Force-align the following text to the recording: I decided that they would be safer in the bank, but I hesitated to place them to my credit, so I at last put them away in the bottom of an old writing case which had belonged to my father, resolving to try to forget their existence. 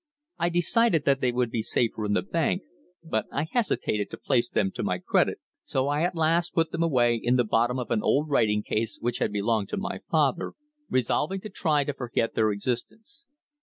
I 0.39 0.49
decided 0.49 1.05
that 1.05 1.21
they 1.21 1.31
would 1.31 1.51
be 1.51 1.61
safer 1.61 2.05
in 2.07 2.13
the 2.13 2.23
bank, 2.23 2.63
but 3.03 3.25
I 3.31 3.43
hesitated 3.51 4.09
to 4.09 4.17
place 4.17 4.49
them 4.49 4.71
to 4.71 4.81
my 4.81 4.97
credit, 4.97 5.39
so 5.63 5.89
I 5.89 6.01
at 6.01 6.15
last 6.15 6.55
put 6.55 6.71
them 6.71 6.81
away 6.81 7.15
in 7.21 7.35
the 7.35 7.43
bottom 7.43 7.77
of 7.77 7.91
an 7.91 8.01
old 8.01 8.27
writing 8.27 8.63
case 8.63 8.97
which 8.99 9.19
had 9.19 9.31
belonged 9.31 9.69
to 9.69 9.77
my 9.77 9.99
father, 10.09 10.53
resolving 10.89 11.39
to 11.41 11.49
try 11.49 11.83
to 11.83 11.93
forget 11.93 12.33
their 12.33 12.51
existence. 12.51 13.27